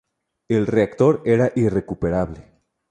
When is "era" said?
1.25-1.51